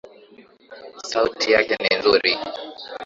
Sauti 1.09 1.51
yake 1.51 1.73
ni 1.81 1.97
nzuri. 1.99 2.37